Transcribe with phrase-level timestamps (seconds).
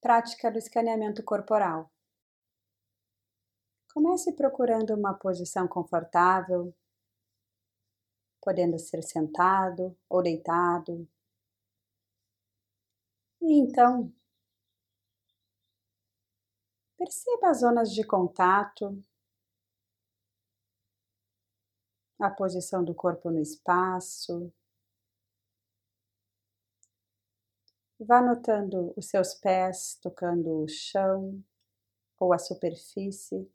[0.00, 1.90] Prática do escaneamento corporal.
[3.92, 6.74] Comece procurando uma posição confortável,
[8.42, 11.08] podendo ser sentado ou deitado.
[13.40, 14.12] E então,
[16.98, 19.02] perceba as zonas de contato,
[22.20, 24.52] a posição do corpo no espaço,
[27.98, 31.42] Vá notando os seus pés tocando o chão
[32.20, 33.50] ou a superfície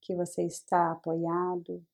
[0.00, 1.84] que você está apoiado.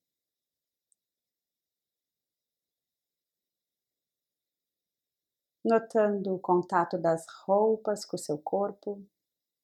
[5.62, 9.04] Notando o contato das roupas com o seu corpo,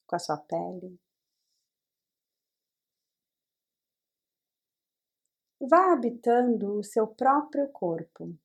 [0.06, 1.00] com a sua pele.
[5.58, 8.36] Vá habitando o seu próprio corpo.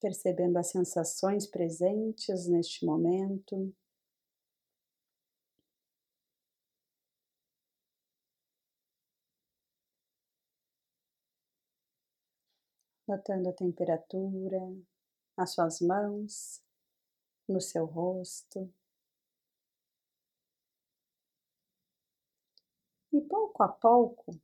[0.00, 3.74] Percebendo as sensações presentes neste momento.
[13.08, 14.58] Notando a temperatura
[15.36, 16.62] nas suas mãos,
[17.48, 18.72] no seu rosto.
[23.12, 24.38] E pouco a pouco,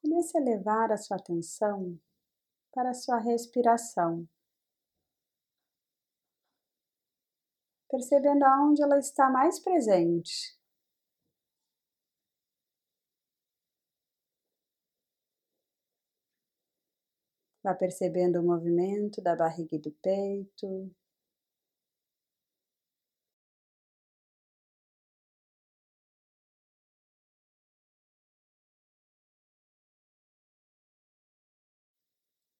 [0.00, 1.98] comece a levar a sua atenção
[2.72, 4.26] para sua respiração.
[7.88, 10.58] Percebendo aonde ela está mais presente.
[17.62, 20.90] Vá percebendo o movimento da barriga e do peito,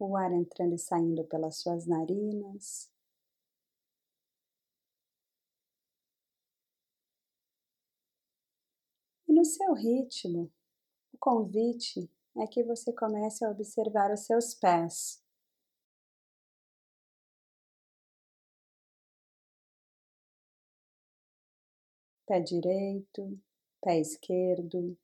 [0.04, 2.90] o ar entrando e saindo pelas suas narinas.
[9.28, 10.50] E no seu ritmo,
[11.12, 15.22] o convite é que você comece a observar os seus pés.
[22.26, 23.38] Pé direito,
[23.80, 24.96] pé esquerdo,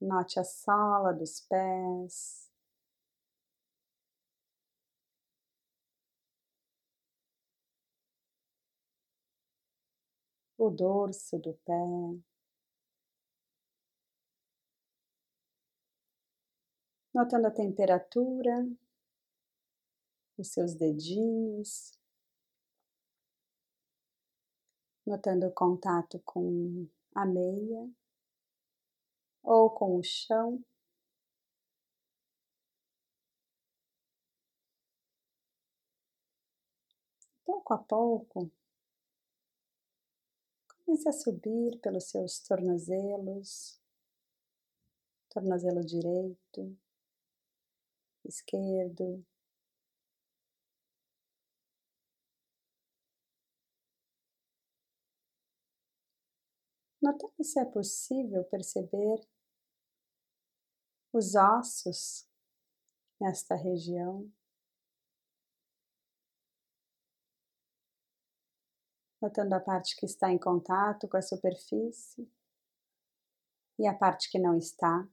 [0.00, 2.48] Note a sola dos pés.
[10.56, 11.72] O dorso do pé.
[17.12, 18.68] Notando a temperatura
[20.36, 21.98] dos seus dedinhos.
[25.04, 27.97] Notando o contato com a meia
[29.48, 30.62] ou com o chão.
[37.44, 38.50] Pouco a pouco,
[40.84, 43.80] comece a subir pelos seus tornozelos,
[45.30, 46.76] tornozelo direito,
[48.24, 49.24] esquerdo,
[57.02, 59.20] notando se é possível perceber
[61.12, 62.28] os ossos
[63.20, 64.30] nesta região.
[69.20, 72.30] Notando a parte que está em contato com a superfície
[73.78, 75.08] e a parte que não está.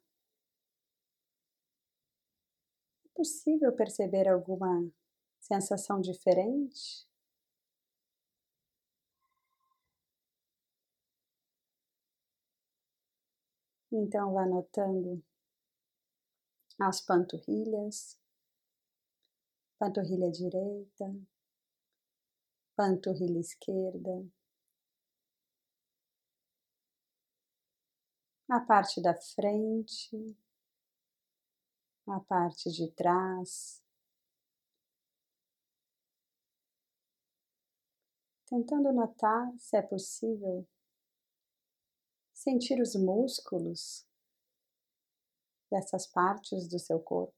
[3.06, 4.88] É possível perceber alguma
[5.40, 7.08] sensação diferente?
[13.92, 15.24] Então, vá notando
[16.80, 18.20] as panturrilhas,
[19.80, 21.16] panturrilha direita,
[22.76, 24.28] panturrilha esquerda,
[28.50, 30.38] a parte da frente,
[32.08, 33.82] a parte de trás.
[38.48, 40.68] Tentando notar se é possível
[42.32, 44.06] sentir os músculos
[45.72, 47.34] dessas partes do seu corpo.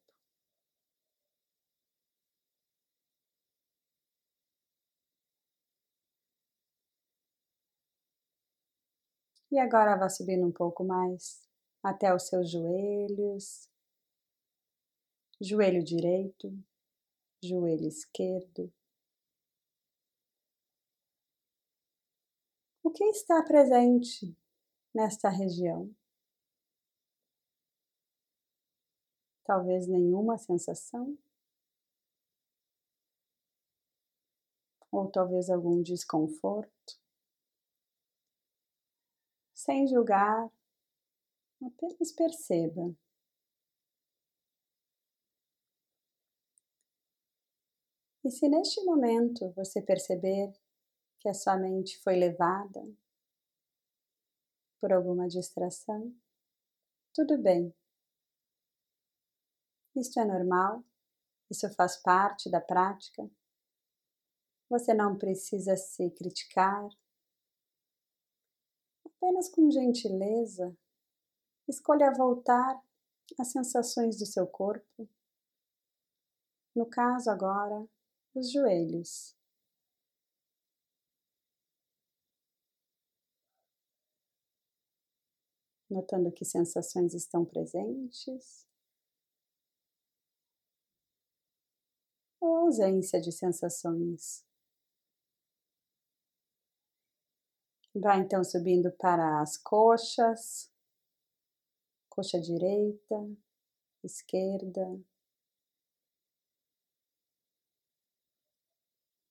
[9.50, 11.48] E agora vá subindo um pouco mais
[11.82, 13.70] até os seus joelhos,
[15.40, 16.52] joelho direito,
[17.42, 18.72] joelho esquerdo.
[22.84, 24.36] O que está presente
[24.94, 25.94] nesta região?
[29.48, 31.18] Talvez nenhuma sensação,
[34.92, 37.00] ou talvez algum desconforto,
[39.54, 40.52] sem julgar,
[41.62, 42.94] apenas perceba.
[48.24, 50.52] E se neste momento você perceber
[51.22, 52.86] que a sua mente foi levada
[54.82, 56.14] por alguma distração,
[57.14, 57.74] tudo bem.
[59.98, 60.84] Isto é normal,
[61.50, 63.28] isso faz parte da prática.
[64.70, 66.88] Você não precisa se criticar.
[69.04, 70.78] Apenas com gentileza,
[71.68, 72.80] escolha voltar
[73.40, 75.10] às sensações do seu corpo.
[76.76, 77.90] No caso agora,
[78.36, 79.36] os joelhos.
[85.90, 88.67] Notando que sensações estão presentes.
[92.48, 94.46] Ou ausência de sensações.
[97.94, 100.72] Vai então subindo para as coxas,
[102.08, 103.30] coxa direita,
[104.02, 104.98] esquerda,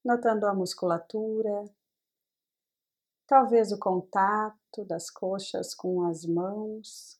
[0.04, 1.64] notando a musculatura,
[3.26, 7.18] talvez o contato das coxas com as mãos.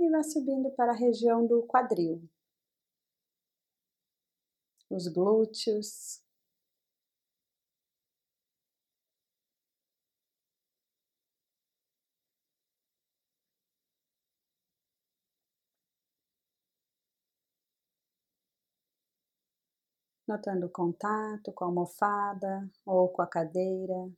[0.00, 2.28] E vai subindo para a região do quadril,
[4.90, 6.22] os glúteos,
[20.26, 24.10] notando o contato com a almofada ou com a cadeira.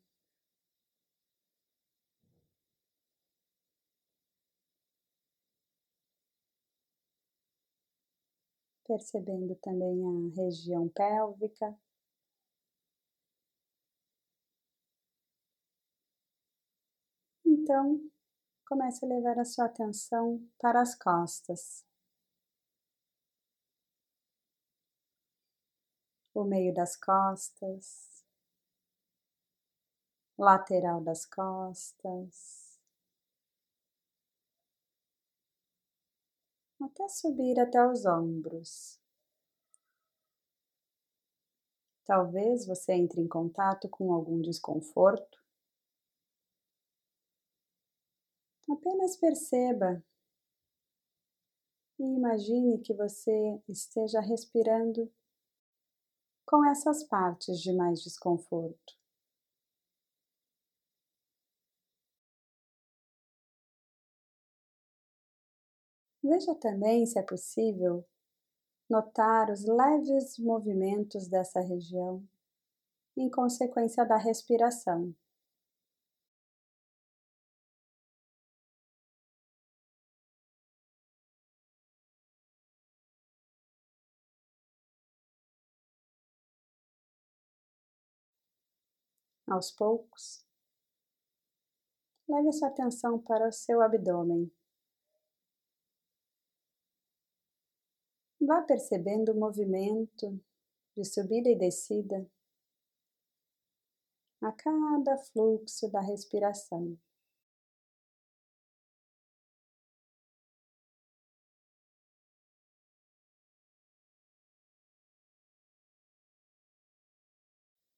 [8.93, 11.75] Percebendo também a região pélvica.
[17.43, 17.99] Então,
[18.69, 21.83] comece a levar a sua atenção para as costas.
[26.35, 28.25] o meio das costas,
[30.39, 32.62] lateral das costas,
[36.85, 39.01] até subir até os ombros.
[42.05, 45.41] Talvez você entre em contato com algum desconforto.
[48.69, 50.03] Apenas perceba
[51.99, 55.13] e imagine que você esteja respirando
[56.45, 59.02] com essas partes de mais desconforto.
[66.23, 68.05] Veja também se é possível
[68.89, 72.23] notar os leves movimentos dessa região
[73.17, 75.15] em consequência da respiração.
[89.53, 90.45] aos poucos,
[92.29, 94.51] leve sua atenção para o seu abdômen.
[98.45, 100.37] Vá percebendo o movimento
[100.97, 102.29] de subida e descida
[104.41, 106.99] a cada fluxo da respiração.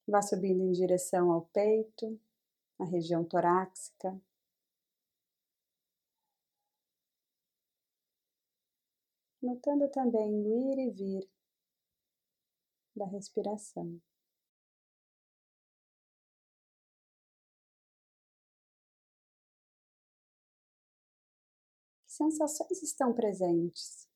[0.06, 2.20] Vá subindo em direção ao peito,
[2.78, 4.20] à região torácica.
[9.44, 11.30] Notando também o ir e vir
[12.96, 14.00] da respiração.
[22.06, 24.08] Que sensações estão presentes?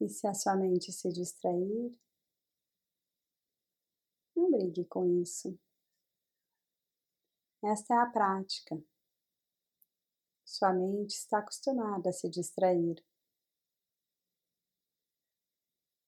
[0.00, 1.96] E se a sua mente se distrair,
[4.34, 5.58] não brigue com isso.
[7.62, 8.80] Esta é a prática.
[10.44, 13.04] Sua mente está acostumada a se distrair.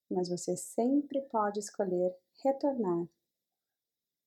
[0.08, 3.06] Mas você sempre pode escolher retornar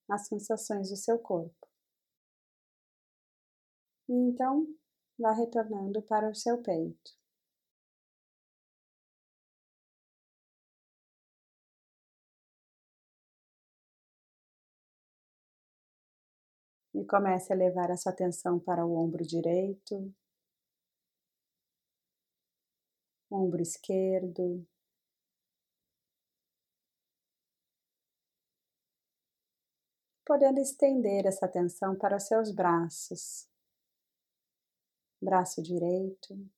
[0.10, 1.68] às sensações do seu corpo.
[4.10, 4.68] E então,
[5.18, 7.23] vá retornando para o seu peito.
[16.94, 20.14] E comece a levar a sua atenção para o ombro direito,
[23.32, 24.66] ombro esquerdo,
[30.26, 33.48] podendo estender essa atenção para os seus braços,
[35.22, 36.50] braço direito,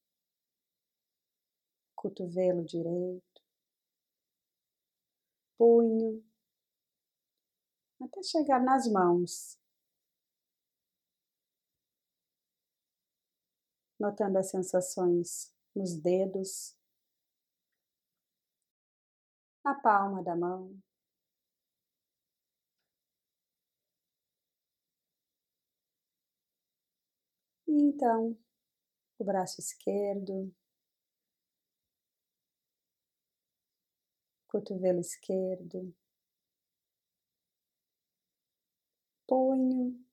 [1.96, 3.42] cotovelo direito,
[5.58, 6.24] punho,
[8.02, 9.58] até chegar nas mãos.
[14.00, 16.76] Notando as sensações nos dedos,
[19.64, 20.80] na palma da mão.
[27.68, 28.38] E então,
[29.20, 30.54] o braço esquerdo,
[34.48, 35.94] cotovelo esquerdo,
[39.28, 40.05] punho,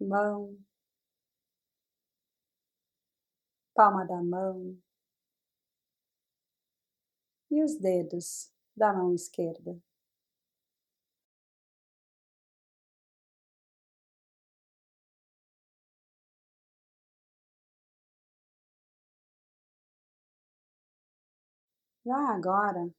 [0.00, 0.58] mão,
[3.74, 4.76] palma da mão
[7.50, 9.78] e os dedos da mão esquerda.
[22.04, 22.92] Vá agora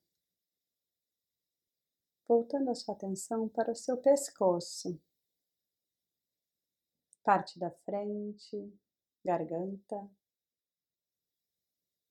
[2.28, 5.00] voltando a sua atenção para o seu pescoço
[7.24, 8.74] parte da frente,
[9.24, 10.10] garganta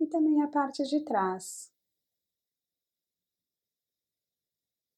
[0.01, 1.73] e também a parte de trás.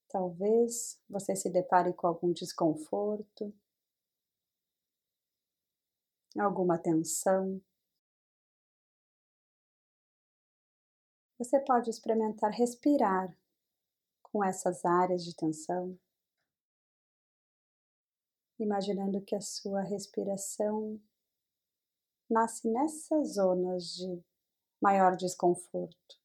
[0.09, 3.53] Talvez você se depare com algum desconforto,
[6.39, 7.61] alguma tensão.
[11.39, 13.35] Você pode experimentar respirar
[14.23, 15.99] com essas áreas de tensão
[18.63, 21.01] imaginando que a sua respiração
[22.29, 24.23] nasce nessas zonas de
[24.81, 26.21] maior desconforto.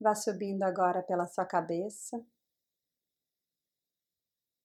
[0.00, 2.22] Vá subindo agora pela sua cabeça,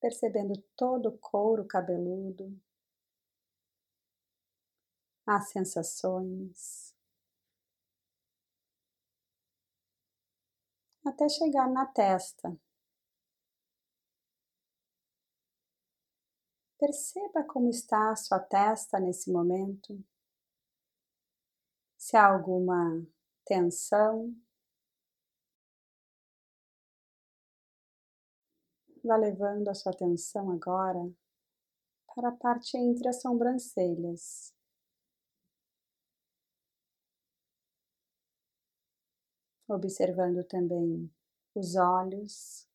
[0.02, 2.60] percebendo todo o couro cabeludo,
[5.26, 6.89] as sensações.
[11.10, 12.58] Até chegar na testa.
[16.80, 20.02] Perceba como está a sua testa nesse momento.
[21.98, 23.06] Se há alguma
[23.46, 24.34] tensão,
[29.04, 31.12] vá levando a sua atenção agora
[32.16, 34.54] para a parte entre as sobrancelhas.
[39.70, 41.10] Observando também
[41.54, 42.68] os olhos,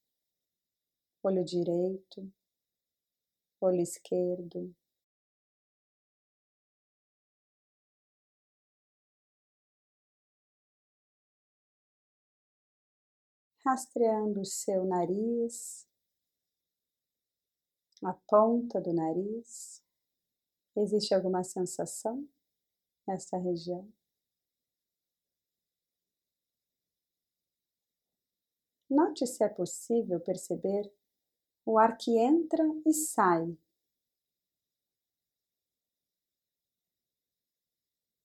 [1.22, 2.32] olho direito,
[3.60, 4.74] olho esquerdo.
[13.64, 15.86] Rastreando o seu nariz,
[18.04, 19.82] a ponta do nariz.
[20.76, 22.28] Existe alguma sensação
[23.06, 23.90] nessa região?
[28.94, 30.88] Note se é possível perceber
[31.66, 33.58] o ar que entra e sai.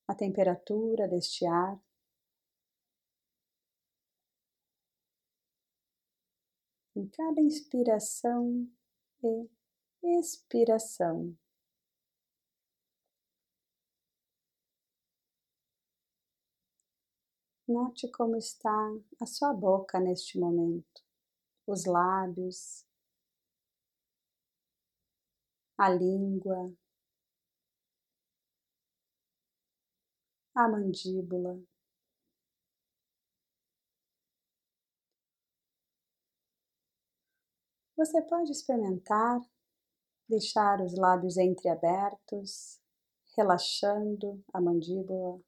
[0.07, 1.81] A temperatura deste ar.
[6.95, 8.69] Em cada inspiração
[9.23, 9.49] e
[10.19, 11.35] expiração.
[17.69, 18.73] Note como está
[19.21, 21.03] a sua boca neste momento,
[21.67, 22.83] os lábios,
[25.77, 26.73] a língua,
[30.55, 31.61] a mandíbula.
[37.95, 39.39] Você pode experimentar
[40.27, 42.81] deixar os lábios entreabertos,
[43.37, 45.39] relaxando a mandíbula.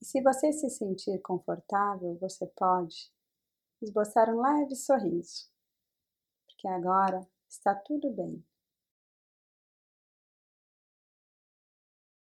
[0.00, 3.10] E se você se sentir confortável, você pode
[3.82, 5.50] esboçar um leve sorriso,
[6.46, 8.44] porque agora está tudo bem.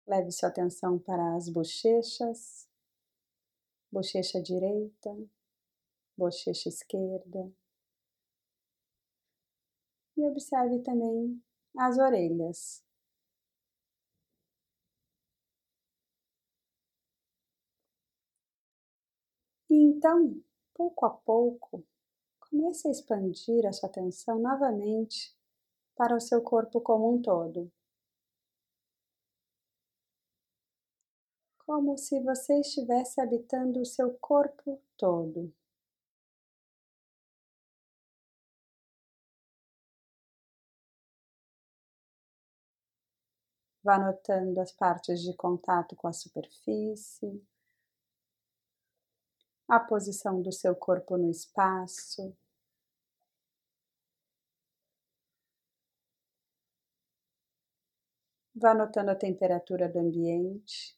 [0.06, 2.68] Leve sua atenção para as bochechas,
[3.90, 5.10] bochecha direita,
[6.16, 7.52] bochecha esquerda.
[10.16, 11.42] E observe também
[11.78, 12.84] as orelhas.
[19.72, 20.38] E então,
[20.74, 21.82] pouco a pouco,
[22.38, 25.34] comece a expandir a sua atenção novamente
[25.96, 27.72] para o seu corpo como um todo.
[31.66, 35.50] Como se você estivesse habitando o seu corpo todo.
[43.82, 47.42] Vá notando as partes de contato com a superfície,
[49.72, 52.36] a posição do seu corpo no espaço.
[58.54, 60.94] Vá notando a temperatura do ambiente,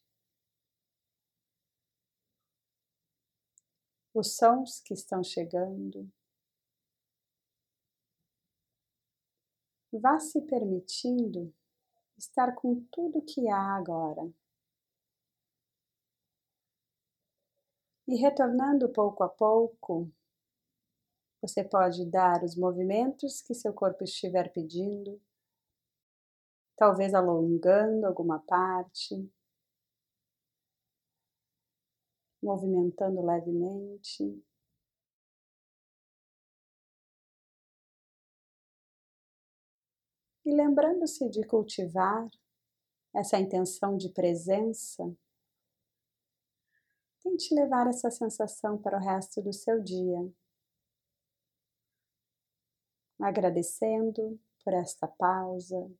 [4.13, 6.11] os sons que estão chegando.
[9.93, 11.55] Vá se permitindo
[12.17, 14.29] estar com tudo que há agora.
[18.07, 20.11] E retornando pouco a pouco,
[21.41, 25.19] você pode dar os movimentos que seu corpo estiver pedindo,
[26.75, 29.27] talvez alongando alguma parte,
[32.43, 34.43] movimentando levemente.
[40.45, 42.27] E lembrando-se de cultivar
[43.15, 45.11] essa intenção de presença
[47.25, 50.31] Tente levar essa sensação para o resto do seu dia,
[53.19, 55.91] agradecendo por esta pausa.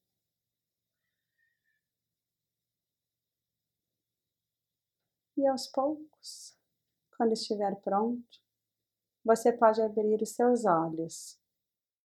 [5.35, 6.55] E aos poucos,
[7.17, 8.39] quando estiver pronto,
[9.23, 11.39] você pode abrir os seus olhos.